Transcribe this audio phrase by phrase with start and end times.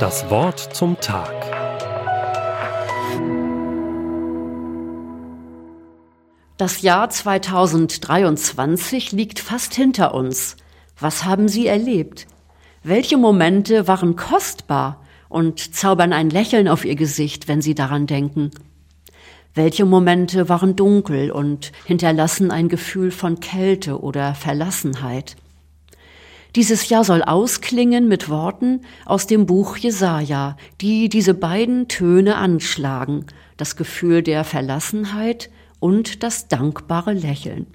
[0.00, 1.32] Das Wort zum Tag.
[6.56, 10.56] Das Jahr 2023 liegt fast hinter uns.
[11.00, 12.26] Was haben Sie erlebt?
[12.82, 18.50] Welche Momente waren kostbar und zaubern ein Lächeln auf Ihr Gesicht, wenn Sie daran denken?
[19.54, 25.36] Welche Momente waren dunkel und hinterlassen ein Gefühl von Kälte oder Verlassenheit?
[26.56, 33.26] Dieses Jahr soll ausklingen mit Worten aus dem Buch Jesaja, die diese beiden Töne anschlagen,
[33.56, 37.66] das Gefühl der Verlassenheit und das dankbare Lächeln.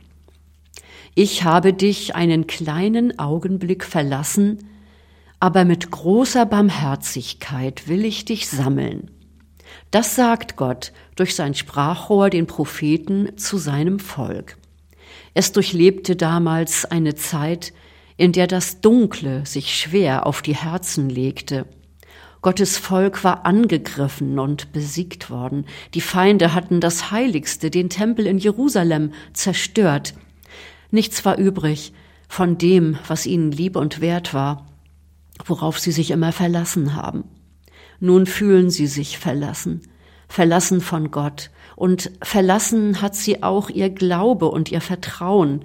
[1.13, 4.59] Ich habe dich einen kleinen Augenblick verlassen,
[5.41, 9.11] aber mit großer Barmherzigkeit will ich dich sammeln.
[9.91, 14.57] Das sagt Gott durch sein Sprachrohr den Propheten zu seinem Volk.
[15.33, 17.73] Es durchlebte damals eine Zeit,
[18.19, 21.65] in der das Dunkle sich schwer auf die Herzen legte.
[22.41, 25.65] Gottes Volk war angegriffen und besiegt worden.
[25.93, 30.15] Die Feinde hatten das Heiligste, den Tempel in Jerusalem, zerstört.
[30.91, 31.93] Nichts war übrig
[32.27, 34.67] von dem, was ihnen lieb und wert war,
[35.45, 37.23] worauf sie sich immer verlassen haben.
[38.01, 39.79] Nun fühlen sie sich verlassen,
[40.27, 45.63] verlassen von Gott, und verlassen hat sie auch ihr Glaube und ihr Vertrauen,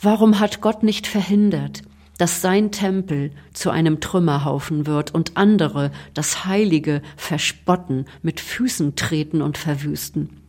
[0.00, 1.82] Warum hat Gott nicht verhindert,
[2.18, 9.42] dass sein Tempel zu einem Trümmerhaufen wird und andere das Heilige verspotten, mit Füßen treten
[9.42, 10.40] und verwüsten?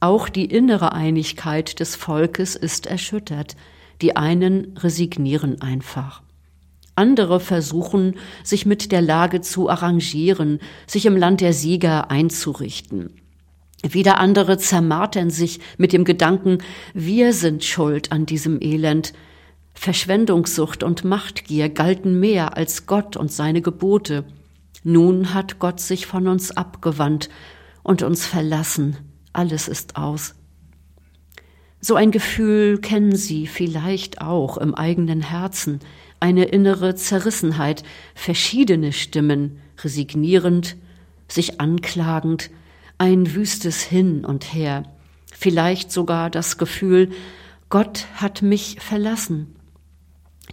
[0.00, 3.56] Auch die innere Einigkeit des Volkes ist erschüttert.
[4.02, 6.22] Die einen resignieren einfach.
[6.96, 13.20] Andere versuchen, sich mit der Lage zu arrangieren, sich im Land der Sieger einzurichten.
[13.92, 16.58] Wieder andere zermartern sich mit dem Gedanken,
[16.94, 19.12] wir sind schuld an diesem Elend.
[19.74, 24.24] Verschwendungssucht und Machtgier galten mehr als Gott und seine Gebote.
[24.84, 27.28] Nun hat Gott sich von uns abgewandt
[27.82, 28.96] und uns verlassen.
[29.34, 30.34] Alles ist aus.
[31.80, 35.80] So ein Gefühl kennen Sie vielleicht auch im eigenen Herzen,
[36.20, 37.82] eine innere Zerrissenheit,
[38.14, 40.76] verschiedene Stimmen, resignierend,
[41.28, 42.50] sich anklagend,
[43.04, 44.84] ein wüstes Hin und Her,
[45.30, 47.10] vielleicht sogar das Gefühl,
[47.68, 49.54] Gott hat mich verlassen.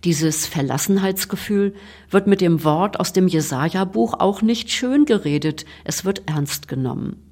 [0.04, 1.74] Dieses Verlassenheitsgefühl
[2.10, 7.24] wird mit dem Wort aus dem Jesaja-Buch auch nicht schön geredet, es wird ernst genommen.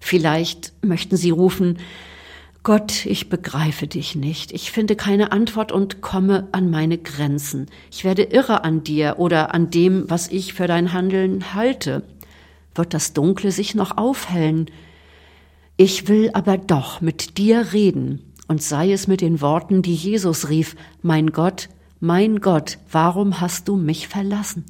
[0.00, 1.78] Vielleicht möchten Sie rufen,
[2.62, 4.52] Gott, ich begreife dich nicht.
[4.52, 7.68] Ich finde keine Antwort und komme an meine Grenzen.
[7.90, 12.02] Ich werde irre an dir oder an dem, was ich für dein Handeln halte
[12.74, 14.66] wird das Dunkle sich noch aufhellen.
[15.76, 20.48] Ich will aber doch mit dir reden, und sei es mit den Worten, die Jesus
[20.48, 21.68] rief, Mein Gott,
[22.00, 24.64] mein Gott, warum hast du mich verlassen?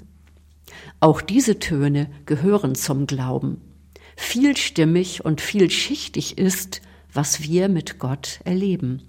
[1.01, 3.61] Auch diese Töne gehören zum Glauben.
[4.17, 9.03] Vielstimmig und vielschichtig ist, was wir mit Gott erleben.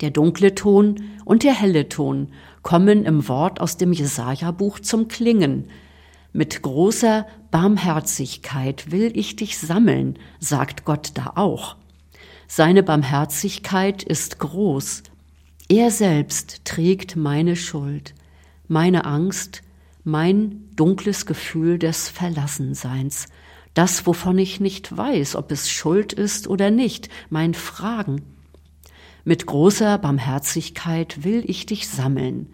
[0.00, 2.28] Der dunkle Ton und der helle Ton
[2.62, 5.68] kommen im Wort aus dem Jesaja-Buch zum Klingen,
[6.32, 11.76] mit großer Barmherzigkeit will ich dich sammeln, sagt Gott da auch.
[12.48, 15.02] Seine Barmherzigkeit ist groß.
[15.68, 18.14] Er selbst trägt meine Schuld,
[18.68, 19.62] meine Angst,
[20.04, 23.26] mein dunkles Gefühl des Verlassenseins,
[23.74, 28.22] das, wovon ich nicht weiß, ob es Schuld ist oder nicht, mein Fragen.
[29.24, 32.48] Mit großer Barmherzigkeit will ich dich sammeln.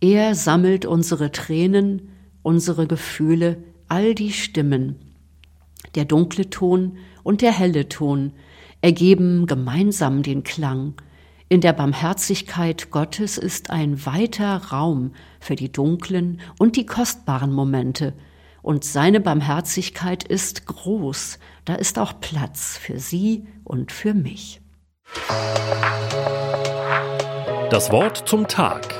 [0.00, 2.10] Er sammelt unsere Tränen,
[2.42, 4.96] unsere Gefühle, all die Stimmen.
[5.94, 8.32] Der dunkle Ton und der helle Ton
[8.80, 10.94] ergeben gemeinsam den Klang.
[11.48, 18.14] In der Barmherzigkeit Gottes ist ein weiter Raum für die dunklen und die kostbaren Momente,
[18.62, 24.60] und seine Barmherzigkeit ist groß, da ist auch Platz für sie und für mich.
[27.70, 28.99] Das Wort zum Tag